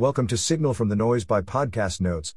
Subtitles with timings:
[0.00, 2.34] Welcome to Signal from the Noise by Podcast Notes,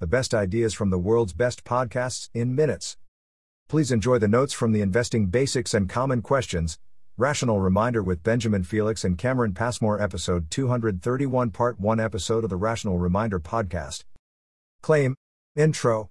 [0.00, 2.96] the best ideas from the world's best podcasts in minutes.
[3.68, 6.76] Please enjoy the notes from the Investing Basics and Common Questions,
[7.16, 12.56] Rational Reminder with Benjamin Felix and Cameron Passmore, episode 231, part 1 episode of the
[12.56, 14.02] Rational Reminder podcast.
[14.82, 15.14] Claim
[15.54, 16.10] Intro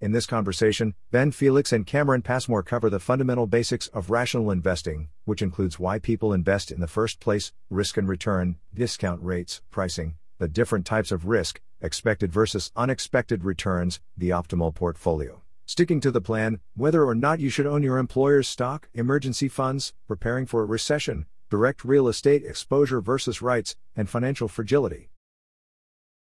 [0.00, 5.08] in this conversation, Ben Felix and Cameron Passmore cover the fundamental basics of rational investing,
[5.24, 10.14] which includes why people invest in the first place, risk and return, discount rates, pricing,
[10.40, 15.42] the different types of risk, expected versus unexpected returns, the optimal portfolio.
[15.66, 19.92] Sticking to the plan, whether or not you should own your employer's stock, emergency funds,
[20.08, 25.10] preparing for a recession, direct real estate exposure versus REITs, and financial fragility.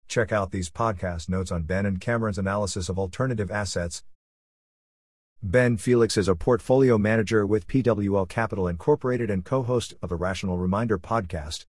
[0.07, 4.03] Check out these podcast notes on Ben and Cameron's analysis of alternative assets.
[5.41, 10.15] Ben Felix is a portfolio manager with PWL Capital Incorporated and co host of the
[10.15, 11.65] Rational Reminder podcast.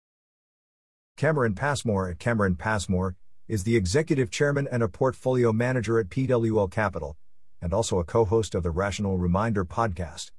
[1.16, 3.14] Cameron Passmore at Cameron Passmore
[3.46, 7.16] is the executive chairman and a portfolio manager at PWL Capital,
[7.60, 10.30] and also a co host of the Rational Reminder podcast.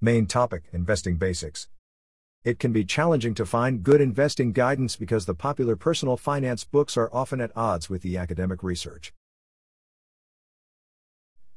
[0.00, 1.68] Main topic Investing Basics.
[2.42, 6.96] It can be challenging to find good investing guidance because the popular personal finance books
[6.96, 9.12] are often at odds with the academic research.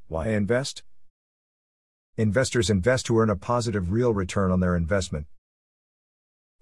[0.07, 0.83] Why invest?
[2.17, 5.25] Investors invest to earn a positive real return on their investment.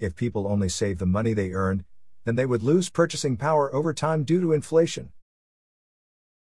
[0.01, 1.85] If people only save the money they earned,
[2.25, 5.11] then they would lose purchasing power over time due to inflation.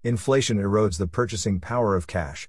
[0.03, 2.47] Inflation erodes the purchasing power of cash.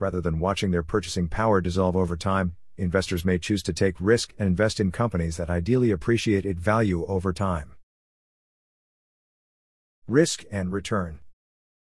[0.00, 4.34] Rather than watching their purchasing power dissolve over time, investors may choose to take risk
[4.40, 7.74] and invest in companies that ideally appreciate its value over time.
[10.08, 11.20] Risk and return.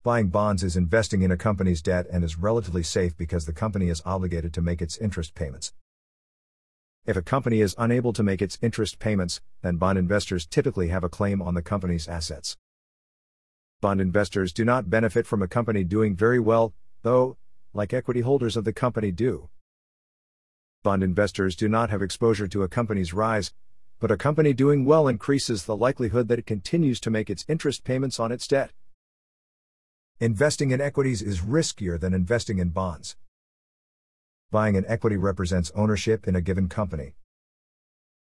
[0.04, 3.88] Buying bonds is investing in a company's debt and is relatively safe because the company
[3.88, 5.72] is obligated to make its interest payments.
[7.06, 11.04] If a company is unable to make its interest payments, then bond investors typically have
[11.04, 12.56] a claim on the company's assets.
[13.82, 17.36] Bond investors do not benefit from a company doing very well, though,
[17.74, 19.50] like equity holders of the company do.
[20.82, 23.52] Bond investors do not have exposure to a company's rise,
[24.00, 27.84] but a company doing well increases the likelihood that it continues to make its interest
[27.84, 28.70] payments on its debt.
[30.20, 33.16] Investing in equities is riskier than investing in bonds.
[34.54, 37.16] Buying an equity represents ownership in a given company.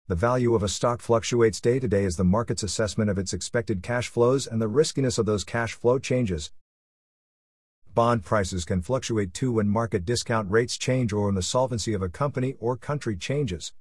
[0.07, 3.33] The value of a stock fluctuates day to day as the market's assessment of its
[3.33, 6.53] expected cash flows and the riskiness of those cash flow changes.
[7.93, 12.03] Bond prices can fluctuate too when market discount rates change or when the solvency of
[12.03, 13.73] a company or country changes.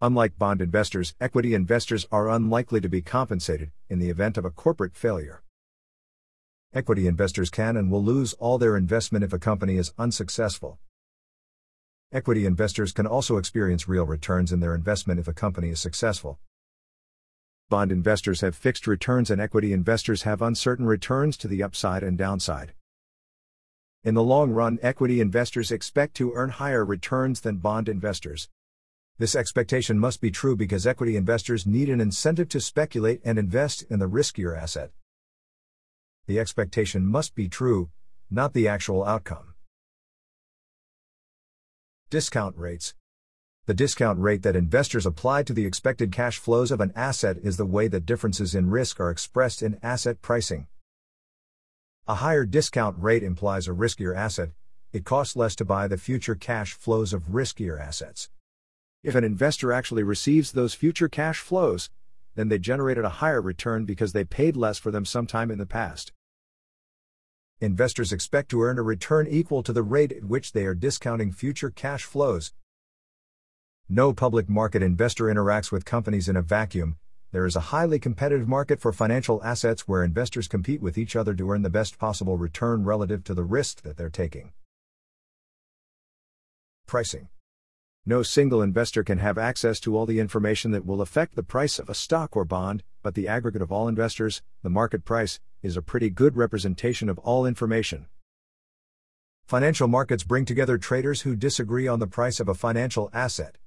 [0.00, 4.50] Unlike bond investors, equity investors are unlikely to be compensated in the event of a
[4.50, 5.42] corporate failure.
[6.72, 10.78] Equity investors can and will lose all their investment if a company is unsuccessful.
[12.12, 16.40] Equity investors can also experience real returns in their investment if a company is successful.
[17.68, 22.18] Bond investors have fixed returns and equity investors have uncertain returns to the upside and
[22.18, 22.74] downside.
[24.02, 28.48] In the long run, equity investors expect to earn higher returns than bond investors.
[29.18, 33.84] This expectation must be true because equity investors need an incentive to speculate and invest
[33.88, 34.90] in the riskier asset.
[36.26, 37.90] The expectation must be true,
[38.28, 39.49] not the actual outcome.
[42.10, 42.94] Discount rates.
[43.66, 47.56] The discount rate that investors apply to the expected cash flows of an asset is
[47.56, 50.66] the way that differences in risk are expressed in asset pricing.
[52.08, 54.50] A higher discount rate implies a riskier asset,
[54.92, 58.28] it costs less to buy the future cash flows of riskier assets.
[59.04, 61.90] If an investor actually receives those future cash flows,
[62.34, 65.64] then they generated a higher return because they paid less for them sometime in the
[65.64, 66.10] past.
[67.62, 71.30] Investors expect to earn a return equal to the rate at which they are discounting
[71.30, 72.54] future cash flows.
[73.86, 76.96] No public market investor interacts with companies in a vacuum,
[77.32, 81.34] there is a highly competitive market for financial assets where investors compete with each other
[81.34, 84.52] to earn the best possible return relative to the risk that they're taking.
[86.86, 87.28] Pricing
[88.06, 91.78] No single investor can have access to all the information that will affect the price
[91.78, 95.76] of a stock or bond, but the aggregate of all investors, the market price, is
[95.76, 98.06] a pretty good representation of all information.
[99.44, 103.58] Financial markets bring together traders who disagree on the price of a financial asset.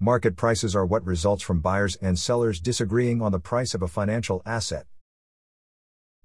[0.00, 3.88] Market prices are what results from buyers and sellers disagreeing on the price of a
[3.88, 4.86] financial asset.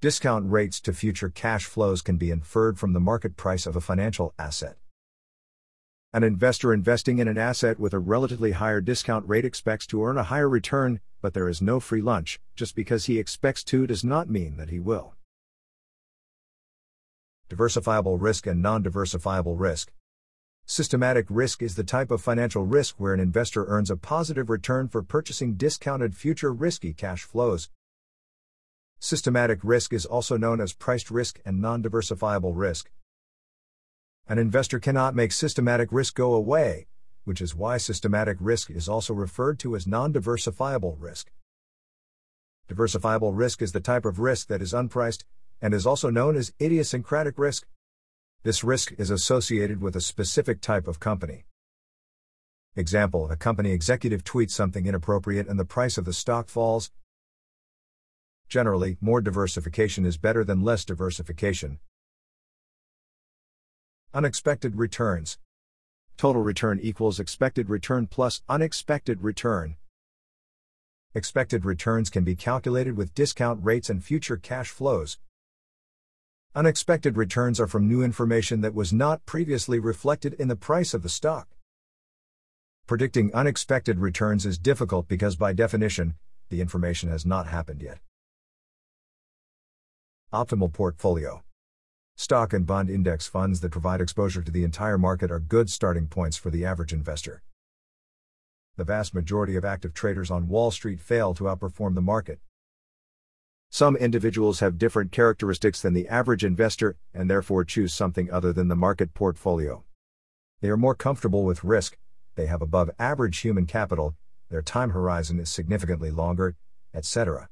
[0.01, 3.81] Discount rates to future cash flows can be inferred from the market price of a
[3.81, 4.77] financial asset.
[6.13, 10.17] An investor investing in an asset with a relatively higher discount rate expects to earn
[10.17, 14.03] a higher return, but there is no free lunch, just because he expects to does
[14.03, 15.13] not mean that he will.
[17.49, 19.93] Diversifiable risk and non diversifiable risk.
[20.65, 24.89] Systematic risk is the type of financial risk where an investor earns a positive return
[24.89, 27.69] for purchasing discounted future risky cash flows.
[28.99, 32.91] Systematic risk is also known as priced risk and non diversifiable risk.
[34.31, 36.87] An investor cannot make systematic risk go away,
[37.25, 41.29] which is why systematic risk is also referred to as non diversifiable risk.
[42.69, 45.25] Diversifiable risk is the type of risk that is unpriced,
[45.61, 47.67] and is also known as idiosyncratic risk.
[48.43, 51.43] This risk is associated with a specific type of company.
[52.77, 56.89] Example A company executive tweets something inappropriate and the price of the stock falls.
[58.47, 61.79] Generally, more diversification is better than less diversification.
[64.13, 65.37] Unexpected returns.
[66.17, 69.77] Total return equals expected return plus unexpected return.
[71.15, 75.17] Expected returns can be calculated with discount rates and future cash flows.
[76.53, 81.03] Unexpected returns are from new information that was not previously reflected in the price of
[81.03, 81.47] the stock.
[82.87, 86.15] Predicting unexpected returns is difficult because, by definition,
[86.49, 87.99] the information has not happened yet.
[90.33, 91.43] Optimal portfolio.
[92.15, 96.07] Stock and bond index funds that provide exposure to the entire market are good starting
[96.07, 97.41] points for the average investor.
[98.77, 102.39] The vast majority of active traders on Wall Street fail to outperform the market.
[103.69, 108.67] Some individuals have different characteristics than the average investor and therefore choose something other than
[108.67, 109.83] the market portfolio.
[110.59, 111.97] They are more comfortable with risk,
[112.35, 114.15] they have above average human capital,
[114.49, 116.55] their time horizon is significantly longer,
[116.93, 117.49] etc.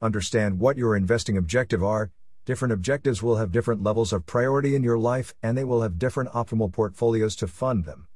[0.00, 2.10] Understand what your investing objective are.
[2.50, 6.00] Different objectives will have different levels of priority in your life and they will have
[6.00, 8.08] different optimal portfolios to fund them.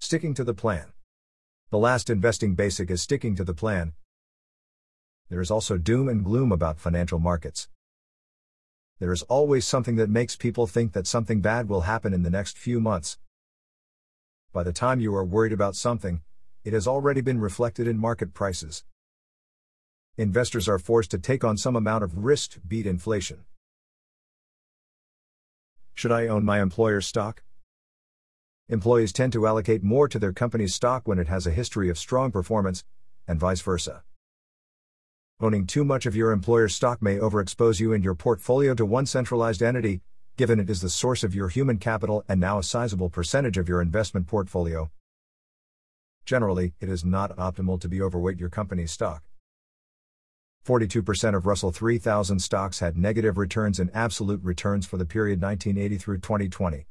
[0.00, 0.86] Sticking to the plan.
[1.70, 3.92] The last investing basic is sticking to the plan,
[5.28, 7.68] there is also doom and gloom about financial markets.
[8.98, 12.30] There is always something that makes people think that something bad will happen in the
[12.30, 13.18] next few months.
[14.52, 16.22] By the time you are worried about something,
[16.64, 18.82] it has already been reflected in market prices.
[20.20, 23.46] Investors are forced to take on some amount of risk to beat inflation.
[25.94, 27.42] Should I own my employer's stock?
[28.68, 31.96] Employees tend to allocate more to their company's stock when it has a history of
[31.96, 32.84] strong performance,
[33.26, 34.02] and vice versa.
[35.40, 39.06] Owning too much of your employer's stock may overexpose you and your portfolio to one
[39.06, 40.02] centralized entity,
[40.36, 43.70] given it is the source of your human capital and now a sizable percentage of
[43.70, 44.90] your investment portfolio.
[46.26, 49.22] Generally, it is not optimal to be overweight your company's stock.
[50.70, 55.98] 42% of Russell 3000 stocks had negative returns in absolute returns for the period 1980
[55.98, 56.86] through 2020.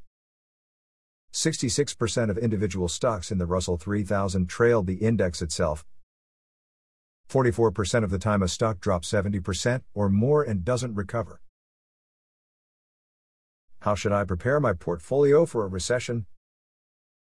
[1.32, 5.86] 66% of individual stocks in the Russell 3000 trailed the index itself,
[7.30, 11.40] 44% of the time a stock drops 70% or more and doesn't recover.
[13.84, 16.26] How should I prepare my portfolio for a recession?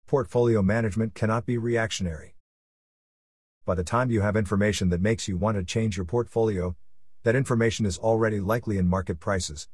[0.08, 2.34] Portfolio management cannot be reactionary.
[3.64, 6.75] By the time you have information that makes you want to change your portfolio,
[7.23, 9.69] that information is already likely in market prices.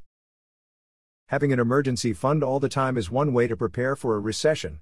[1.29, 4.81] Having an emergency fund all the time is one way to prepare for a recession.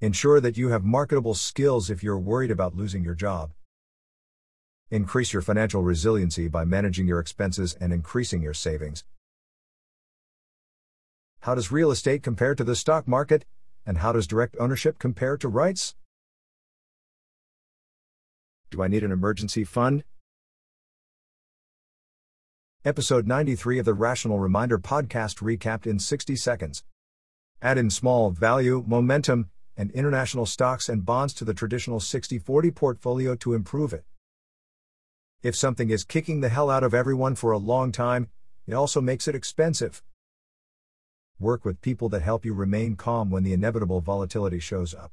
[0.00, 3.50] Ensure that you have marketable skills if you're worried about losing your job.
[4.90, 9.02] Increase your financial resiliency by managing your expenses and increasing your savings.
[11.40, 13.44] How does real estate compare to the stock market?
[13.84, 15.94] And how does direct ownership compare to REITs?
[18.74, 20.02] Do I need an emergency fund?
[22.84, 26.82] Episode 93 of the Rational Reminder podcast recapped in 60 seconds.
[27.62, 32.72] Add in small value, momentum, and international stocks and bonds to the traditional 60 40
[32.72, 34.04] portfolio to improve it.
[35.40, 38.28] If something is kicking the hell out of everyone for a long time,
[38.66, 40.02] it also makes it expensive.
[41.38, 45.12] Work with people that help you remain calm when the inevitable volatility shows up.